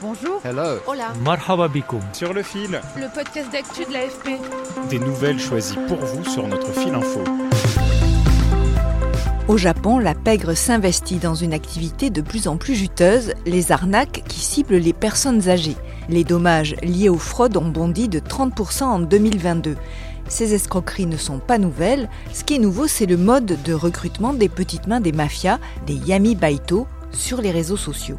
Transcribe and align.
Bonjour. 0.00 0.40
Hello. 0.44 0.78
Hola. 0.86 1.12
Marhaba 1.24 1.66
bikoum. 1.68 2.00
Sur 2.12 2.32
le 2.32 2.42
fil, 2.42 2.80
Le 2.96 3.12
podcast 3.12 3.50
d'actu 3.52 3.84
de 3.84 3.92
l'AFP. 3.92 4.38
des 4.90 4.98
nouvelles 4.98 5.40
choisies 5.40 5.78
pour 5.88 5.98
vous 5.98 6.24
sur 6.24 6.46
notre 6.46 6.72
fil 6.72 6.94
info. 6.94 7.20
Au 9.48 9.56
Japon, 9.56 9.98
la 9.98 10.14
pègre 10.14 10.54
s'investit 10.54 11.16
dans 11.16 11.34
une 11.34 11.52
activité 11.54 12.10
de 12.10 12.20
plus 12.20 12.46
en 12.48 12.56
plus 12.58 12.74
juteuse, 12.74 13.32
les 13.46 13.72
arnaques 13.72 14.22
qui 14.28 14.40
ciblent 14.40 14.76
les 14.76 14.92
personnes 14.92 15.48
âgées. 15.48 15.76
Les 16.08 16.22
dommages 16.22 16.76
liés 16.82 17.08
aux 17.08 17.18
fraudes 17.18 17.56
ont 17.56 17.68
bondi 17.68 18.08
de 18.08 18.20
30% 18.20 18.84
en 18.84 18.98
2022. 19.00 19.76
Ces 20.28 20.52
escroqueries 20.54 21.06
ne 21.06 21.16
sont 21.16 21.38
pas 21.38 21.56
nouvelles. 21.58 22.08
Ce 22.34 22.44
qui 22.44 22.54
est 22.56 22.58
nouveau, 22.58 22.86
c'est 22.86 23.06
le 23.06 23.16
mode 23.16 23.56
de 23.64 23.72
recrutement 23.72 24.34
des 24.34 24.50
petites 24.50 24.86
mains 24.86 25.00
des 25.00 25.12
mafias, 25.12 25.58
des 25.86 25.94
yami 25.94 26.34
baito, 26.34 26.86
sur 27.10 27.40
les 27.40 27.50
réseaux 27.50 27.78
sociaux. 27.78 28.18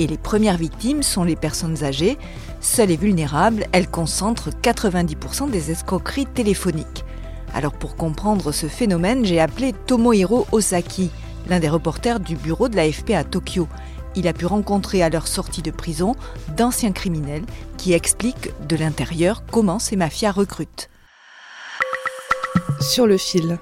Et 0.00 0.06
les 0.06 0.16
premières 0.16 0.56
victimes 0.56 1.02
sont 1.02 1.24
les 1.24 1.36
personnes 1.36 1.84
âgées. 1.84 2.16
Seules 2.62 2.90
et 2.90 2.96
vulnérables, 2.96 3.66
elles 3.72 3.90
concentrent 3.90 4.48
90% 4.48 5.50
des 5.50 5.70
escroqueries 5.70 6.24
téléphoniques. 6.24 7.04
Alors 7.52 7.74
pour 7.74 7.96
comprendre 7.96 8.50
ce 8.50 8.66
phénomène, 8.66 9.26
j'ai 9.26 9.40
appelé 9.40 9.74
Tomohiro 9.86 10.46
Osaki, 10.52 11.10
l'un 11.50 11.60
des 11.60 11.68
reporters 11.68 12.18
du 12.18 12.34
bureau 12.34 12.70
de 12.70 12.76
l'AFP 12.76 13.10
à 13.10 13.24
Tokyo. 13.24 13.68
Il 14.16 14.26
a 14.26 14.32
pu 14.32 14.46
rencontrer 14.46 15.02
à 15.02 15.10
leur 15.10 15.26
sortie 15.26 15.60
de 15.60 15.70
prison 15.70 16.16
d'anciens 16.56 16.92
criminels 16.92 17.44
qui 17.76 17.92
expliquent 17.92 18.52
de 18.66 18.76
l'intérieur 18.76 19.42
comment 19.50 19.78
ces 19.78 19.96
mafias 19.96 20.32
recrutent. 20.32 20.88
Sur 22.80 23.06
le 23.06 23.18
fil. 23.18 23.58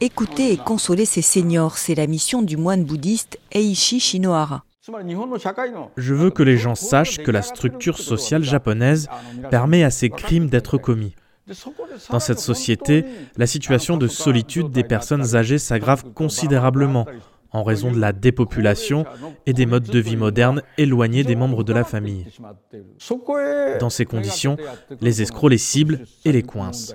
Écouter 0.00 0.52
et 0.52 0.56
consoler 0.56 1.04
ces 1.04 1.22
seniors, 1.22 1.78
c'est 1.78 1.94
la 1.94 2.06
mission 2.06 2.42
du 2.42 2.56
moine 2.56 2.84
bouddhiste 2.84 3.38
Eishi 3.50 4.00
Shinohara. 4.00 4.64
Je 5.96 6.14
veux 6.14 6.30
que 6.30 6.42
les 6.42 6.56
gens 6.56 6.74
sachent 6.74 7.18
que 7.18 7.30
la 7.30 7.42
structure 7.42 7.98
sociale 7.98 8.42
japonaise 8.42 9.08
permet 9.50 9.84
à 9.84 9.90
ces 9.90 10.08
crimes 10.08 10.48
d'être 10.48 10.78
commis. 10.78 11.14
Dans 12.10 12.20
cette 12.20 12.38
société, 12.38 13.04
la 13.36 13.46
situation 13.46 13.96
de 13.96 14.06
solitude 14.06 14.70
des 14.70 14.84
personnes 14.84 15.34
âgées 15.34 15.58
s'aggrave 15.58 16.04
considérablement 16.14 17.06
en 17.52 17.62
raison 17.62 17.90
de 17.90 17.98
la 17.98 18.12
dépopulation 18.12 19.04
et 19.46 19.52
des 19.52 19.66
modes 19.66 19.88
de 19.88 19.98
vie 19.98 20.16
modernes 20.16 20.62
éloignés 20.76 21.24
des 21.24 21.36
membres 21.36 21.64
de 21.64 21.72
la 21.72 21.84
famille. 21.84 22.26
Dans 23.80 23.90
ces 23.90 24.04
conditions, 24.04 24.56
les 25.00 25.22
escrocs 25.22 25.50
les 25.50 25.58
ciblent 25.58 26.00
et 26.24 26.32
les 26.32 26.42
coincent. 26.42 26.94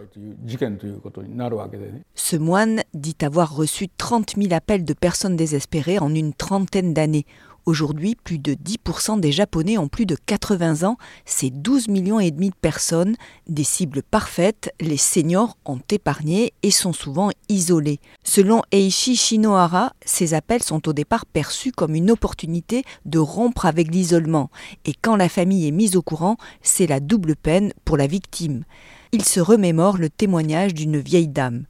Ce 2.16 2.36
moine 2.36 2.82
dit 2.94 3.18
avoir 3.22 3.56
reçu 3.56 3.88
30 3.90 4.36
000 4.38 4.54
appels 4.54 4.86
de 4.86 4.94
personnes 4.94 5.36
désespérées 5.36 6.00
en 6.00 6.14
une 6.14 6.34
trentaine 6.34 6.94
d'années. 6.94 7.26
Aujourd'hui, 7.66 8.16
plus 8.16 8.40
de 8.40 8.56
10% 8.56 9.22
des 9.22 9.32
Japonais 9.32 9.78
ont 9.78 9.88
plus 9.88 10.06
de 10.06 10.16
80 10.16 10.84
ans. 10.84 10.98
C'est 11.26 11.50
12 11.50 11.88
millions 11.88 12.20
et 12.20 12.30
demi 12.30 12.50
de 12.50 12.56
personnes. 12.56 13.16
Des 13.48 13.64
cibles 13.64 14.04
parfaites, 14.04 14.74
les 14.82 14.98
seniors 14.98 15.58
ont 15.66 15.80
épargné 15.90 16.54
et 16.62 16.72
sont 16.72 16.92
souvent 16.92 17.30
isolés. 17.48 18.02
Selon 18.26 18.64
Eishi 18.74 19.16
Shinohara, 19.16 19.94
ces 20.06 20.34
appels 20.34 20.62
sont 20.62 20.90
au 20.90 20.94
départ 20.94 21.26
perçus 21.26 21.72
comme 21.72 21.96
une 21.96 22.12
opportunité 22.12 22.84
de 23.06 23.20
rompre 23.20 23.66
avec 23.66 23.90
l'isolement. 23.90 24.50
Et 24.84 24.94
quand 24.94 25.16
la 25.16 25.30
famille 25.30 25.66
est 25.66 25.72
mise 25.72 25.96
au 25.96 26.02
courant, 26.02 26.36
c'est 26.62 26.88
la 26.88 27.00
double 27.00 27.38
peine 27.38 27.72
pour 27.86 27.96
la 27.96 28.08
victime. 28.08 28.66
Il 29.14 29.24
se 29.24 29.40
remémore 29.40 29.98
le 29.98 30.10
témoignage 30.10 30.74
d'une 30.74 31.00
vieille 31.00 31.28
dame. 31.30 31.66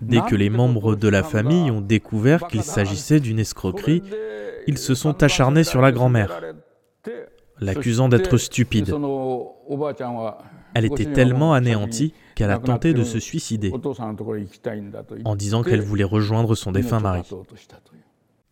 Dès 0.00 0.20
que 0.20 0.34
les 0.34 0.50
membres 0.50 0.96
de 0.96 1.08
la 1.08 1.22
famille 1.22 1.70
ont 1.70 1.80
découvert 1.80 2.46
qu'il 2.48 2.62
s'agissait 2.62 3.20
d'une 3.20 3.38
escroquerie, 3.38 4.02
ils 4.66 4.78
se 4.78 4.94
sont 4.94 5.22
acharnés 5.22 5.64
sur 5.64 5.80
la 5.80 5.92
grand-mère, 5.92 6.40
l'accusant 7.60 8.08
d'être 8.08 8.36
stupide. 8.36 8.94
Elle 10.74 10.86
était 10.86 11.12
tellement 11.12 11.52
anéantie 11.52 12.14
qu'elle 12.34 12.50
a 12.50 12.58
tenté 12.58 12.94
de 12.94 13.04
se 13.04 13.18
suicider 13.18 13.72
en 15.24 15.36
disant 15.36 15.62
qu'elle 15.62 15.82
voulait 15.82 16.04
rejoindre 16.04 16.54
son 16.54 16.72
défunt 16.72 17.00
mari. 17.00 17.22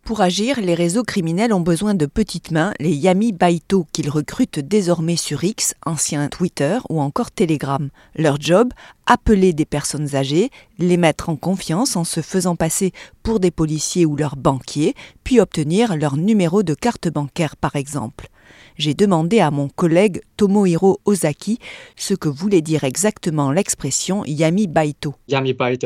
Pour 0.02 0.22
agir, 0.22 0.60
les 0.60 0.74
réseaux 0.74 1.04
criminels 1.04 1.52
ont 1.52 1.60
besoin 1.60 1.94
de 1.94 2.06
petites 2.06 2.50
mains, 2.50 2.72
les 2.80 2.94
Yami 2.94 3.32
Baito 3.32 3.86
qu'ils 3.92 4.10
recrutent 4.10 4.58
désormais 4.58 5.16
sur 5.16 5.44
X, 5.44 5.74
ancien 5.86 6.28
Twitter 6.28 6.78
ou 6.88 7.00
encore 7.00 7.30
Telegram. 7.30 7.90
Leur 8.16 8.40
job 8.40 8.72
appeler 9.06 9.52
des 9.52 9.66
personnes 9.66 10.16
âgées, 10.16 10.50
les 10.78 10.96
mettre 10.96 11.28
en 11.28 11.36
confiance 11.36 11.96
en 11.96 12.04
se 12.04 12.22
faisant 12.22 12.56
passer 12.56 12.92
pour 13.22 13.38
des 13.38 13.50
policiers 13.50 14.06
ou 14.06 14.16
leurs 14.16 14.36
banquiers, 14.36 14.94
puis 15.22 15.38
obtenir 15.38 15.96
leur 15.96 16.16
numéro 16.16 16.62
de 16.62 16.74
carte 16.74 17.08
bancaire 17.08 17.56
par 17.56 17.76
exemple. 17.76 18.29
J'ai 18.76 18.94
demandé 18.94 19.40
à 19.40 19.50
mon 19.50 19.68
collègue 19.68 20.22
Tomohiro 20.36 21.00
Ozaki 21.04 21.58
ce 21.96 22.14
que 22.14 22.28
voulait 22.28 22.62
dire 22.62 22.84
exactement 22.84 23.52
l'expression 23.52 24.24
Yami 24.24 24.66
Baito. 24.66 25.14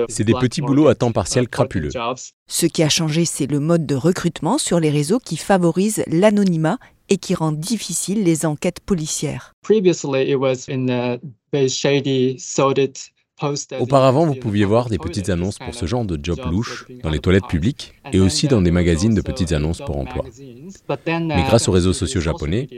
C'est 0.09 0.25
des 0.25 0.35
petits 0.35 0.63
boulots 0.63 0.89
à 0.89 0.95
temps 0.95 1.13
partiel 1.13 1.49
crapuleux. 1.49 1.91
Ce 2.47 2.67
qui 2.67 2.83
a 2.83 2.89
changé, 2.89 3.25
c'est 3.25 3.47
le 3.47 3.61
mode 3.61 3.87
de 3.87 3.95
recrutement 3.95 4.59
sur 4.59 4.81
les 4.81 4.91
réseaux 4.91 5.19
qui 5.19 5.37
favorise 5.37 6.03
l'anonymat 6.07 6.79
et 7.09 7.19
qui 7.19 7.35
rend 7.35 7.53
difficile 7.53 8.25
les 8.25 8.47
enquêtes 8.47 8.81
policières. 8.81 9.53
Auparavant, 13.81 14.27
vous 14.27 14.35
pouviez 14.35 14.65
voir 14.65 14.89
des 14.89 14.99
petites 14.99 15.29
annonces 15.29 15.59
pour 15.59 15.75
ce 15.75 15.87
genre 15.87 16.05
de 16.05 16.19
job 16.23 16.39
louche 16.51 16.87
dans 17.03 17.11
les 17.11 17.19
toilettes 17.19 17.49
publiques 17.49 17.95
et 18.13 18.21
aussi 18.21 18.47
dans 18.47 18.63
des 18.63 18.71
magazines 18.71 19.15
de 19.15 19.21
petites 19.21 19.53
annonces 19.53 19.81
pour 19.81 19.97
emploi. 19.97 20.25
Mais 21.09 21.43
grâce 21.43 21.69
aux 21.69 21.73
réseaux 21.73 21.93
sociaux 21.93 22.21
japonais, 22.21 22.69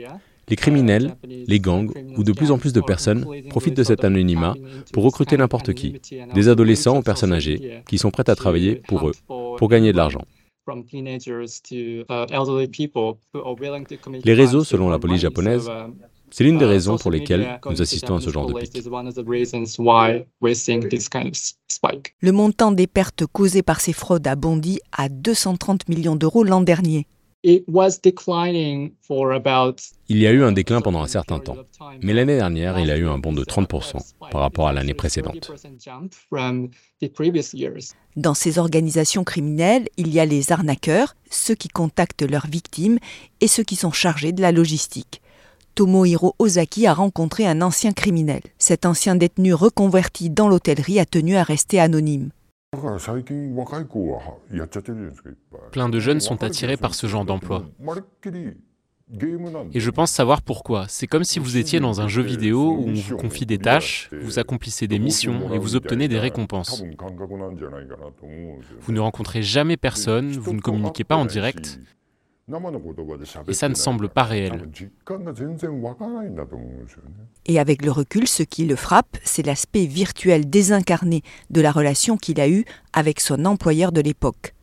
les 0.49 0.55
criminels, 0.55 1.15
les 1.23 1.59
gangs 1.59 1.91
ou 2.17 2.23
de 2.23 2.31
plus 2.31 2.51
en 2.51 2.57
plus 2.57 2.73
de 2.73 2.81
personnes 2.81 3.25
profitent 3.49 3.77
de 3.77 3.83
cet 3.83 4.03
anonymat 4.03 4.55
pour 4.93 5.03
recruter 5.03 5.37
n'importe 5.37 5.73
qui, 5.73 5.99
des 6.33 6.49
adolescents 6.49 6.97
aux 6.97 7.03
personnes 7.03 7.33
âgées 7.33 7.83
qui 7.87 7.97
sont 7.97 8.11
prêtes 8.11 8.29
à 8.29 8.35
travailler 8.35 8.75
pour 8.87 9.09
eux, 9.09 9.13
pour 9.27 9.67
gagner 9.67 9.91
de 9.91 9.97
l'argent. 9.97 10.23
Les 14.23 14.33
réseaux, 14.33 14.63
selon 14.63 14.89
la 14.89 14.99
police 14.99 15.21
japonaise, 15.21 15.69
c'est 16.29 16.43
l'une 16.43 16.57
des 16.57 16.65
raisons 16.65 16.97
pour 16.97 17.11
lesquelles 17.11 17.59
nous 17.69 17.81
assistons 17.81 18.15
à 18.15 18.21
ce 18.21 18.29
genre 18.29 18.47
de 18.47 18.53
pic. 18.53 18.73
Le 22.21 22.31
montant 22.31 22.71
des 22.71 22.87
pertes 22.87 23.25
causées 23.25 23.63
par 23.63 23.79
ces 23.79 23.93
fraudes 23.93 24.27
a 24.27 24.35
bondi 24.35 24.79
à 24.91 25.09
230 25.09 25.89
millions 25.89 26.15
d'euros 26.15 26.43
l'an 26.43 26.61
dernier. 26.61 27.07
Il 27.43 27.63
y 30.09 30.27
a 30.27 30.31
eu 30.31 30.43
un 30.43 30.51
déclin 30.51 30.81
pendant 30.81 31.01
un 31.01 31.07
certain 31.07 31.39
temps, 31.39 31.55
mais 32.01 32.13
l'année 32.13 32.35
dernière, 32.35 32.79
il 32.79 32.87
y 32.87 32.91
a 32.91 32.97
eu 32.97 33.07
un 33.07 33.19
bond 33.19 33.31
de 33.31 33.43
30% 33.43 34.13
par 34.31 34.41
rapport 34.41 34.67
à 34.67 34.73
l'année 34.73 34.95
précédente. 34.95 35.51
Dans 38.15 38.33
ces 38.33 38.59
organisations 38.59 39.23
criminelles, 39.23 39.87
il 39.97 40.13
y 40.13 40.19
a 40.19 40.25
les 40.25 40.51
arnaqueurs, 40.51 41.15
ceux 41.29 41.55
qui 41.55 41.67
contactent 41.69 42.29
leurs 42.29 42.47
victimes 42.47 42.97
et 43.39 43.47
ceux 43.47 43.63
qui 43.63 43.75
sont 43.75 43.91
chargés 43.91 44.31
de 44.31 44.41
la 44.41 44.51
logistique. 44.51 45.21
Tomohiro 45.77 46.33
Ozaki 46.39 46.87
a 46.87 46.93
rencontré 46.95 47.45
un 47.45 47.61
ancien 47.61 47.91
criminel. 47.91 48.41
Cet 48.57 48.87
ancien 48.87 49.15
détenu 49.15 49.53
reconverti 49.53 50.31
dans 50.31 50.49
l'hôtellerie 50.49 50.99
a 50.99 51.05
tenu 51.05 51.35
à 51.35 51.43
rester 51.43 51.79
anonyme. 51.79 52.31
Plein 55.71 55.89
de 55.89 55.99
jeunes 55.99 56.19
sont 56.19 56.43
attirés 56.43 56.77
par 56.77 56.95
ce 56.95 57.05
genre 57.05 57.25
d'emploi. 57.25 57.63
Et 59.71 59.79
je 59.79 59.89
pense 59.91 60.11
savoir 60.11 60.41
pourquoi. 60.41 60.87
C'est 60.89 61.05
comme 61.05 61.23
si 61.23 61.37
vous 61.37 61.57
étiez 61.57 61.79
dans 61.79 62.01
un 62.01 62.07
jeu 62.07 62.23
vidéo 62.23 62.71
où 62.71 62.89
on 62.89 62.93
vous 62.93 63.15
confie 63.15 63.45
des 63.45 63.59
tâches, 63.59 64.09
vous 64.19 64.39
accomplissez 64.39 64.87
des 64.87 64.97
missions 64.97 65.53
et 65.53 65.59
vous 65.59 65.75
obtenez 65.75 66.07
des 66.07 66.17
récompenses. 66.17 66.83
Vous 68.81 68.91
ne 68.91 68.99
rencontrez 68.99 69.43
jamais 69.43 69.77
personne, 69.77 70.31
vous 70.31 70.53
ne 70.53 70.59
communiquez 70.59 71.03
pas 71.03 71.15
en 71.15 71.25
direct. 71.25 71.79
Et 73.47 73.53
ça 73.53 73.67
ne 73.67 73.73
semble 73.73 74.07
pas 74.07 74.23
réel. 74.23 74.69
Et 77.45 77.59
avec 77.59 77.83
le 77.83 77.91
recul, 77.91 78.27
ce 78.27 78.43
qui 78.43 78.65
le 78.65 78.75
frappe, 78.77 79.17
c'est 79.23 79.45
l'aspect 79.45 79.85
virtuel 79.85 80.49
désincarné 80.49 81.23
de 81.49 81.61
la 81.61 81.71
relation 81.71 82.15
qu'il 82.15 82.39
a 82.39 82.47
eue 82.47 82.63
avec 82.93 83.19
son 83.19 83.43
employeur 83.45 83.91
de 83.91 83.99
l'époque. 83.99 84.53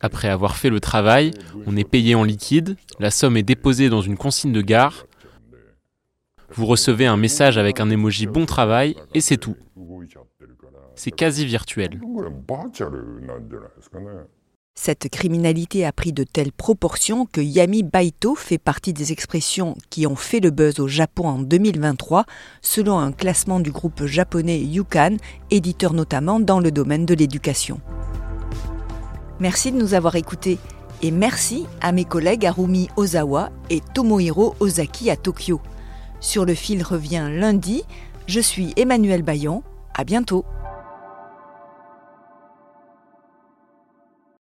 Après 0.00 0.28
avoir 0.28 0.56
fait 0.56 0.70
le 0.70 0.80
travail, 0.80 1.30
on 1.66 1.76
est 1.76 1.88
payé 1.88 2.14
en 2.14 2.24
liquide, 2.24 2.76
la 2.98 3.10
somme 3.10 3.36
est 3.36 3.42
déposée 3.42 3.88
dans 3.88 4.02
une 4.02 4.16
consigne 4.16 4.52
de 4.52 4.62
gare, 4.62 5.06
vous 6.50 6.66
recevez 6.66 7.06
un 7.06 7.16
message 7.16 7.58
avec 7.58 7.80
un 7.80 7.90
emoji 7.90 8.26
bon 8.26 8.46
travail 8.46 8.96
et 9.14 9.20
c'est 9.20 9.36
tout. 9.36 9.56
C'est 10.94 11.10
quasi 11.10 11.44
virtuel. 11.44 12.00
Cette 14.78 15.08
criminalité 15.08 15.86
a 15.86 15.90
pris 15.90 16.12
de 16.12 16.22
telles 16.22 16.52
proportions 16.52 17.26
que 17.26 17.40
Yami 17.40 17.82
Baito 17.82 18.34
fait 18.34 18.58
partie 18.58 18.92
des 18.92 19.10
expressions 19.10 19.74
qui 19.88 20.06
ont 20.06 20.16
fait 20.16 20.38
le 20.38 20.50
buzz 20.50 20.78
au 20.80 20.86
Japon 20.86 21.26
en 21.26 21.38
2023, 21.38 22.26
selon 22.60 22.98
un 22.98 23.10
classement 23.10 23.58
du 23.58 23.72
groupe 23.72 24.04
japonais 24.04 24.60
Yukan, 24.60 25.16
éditeur 25.50 25.94
notamment 25.94 26.38
dans 26.40 26.60
le 26.60 26.70
domaine 26.70 27.06
de 27.06 27.14
l'éducation. 27.14 27.80
Merci 29.40 29.72
de 29.72 29.78
nous 29.78 29.94
avoir 29.94 30.14
écoutés 30.14 30.58
et 31.02 31.10
merci 31.10 31.66
à 31.80 31.90
mes 31.90 32.04
collègues 32.04 32.46
Harumi 32.46 32.88
Ozawa 32.96 33.50
et 33.70 33.80
Tomohiro 33.94 34.54
Ozaki 34.60 35.10
à 35.10 35.16
Tokyo. 35.16 35.60
Sur 36.20 36.44
le 36.44 36.54
fil 36.54 36.82
revient 36.82 37.28
lundi. 37.32 37.82
Je 38.26 38.40
suis 38.40 38.72
Emmanuel 38.76 39.22
Bayon. 39.22 39.62
À 39.94 40.04
bientôt. 40.04 40.44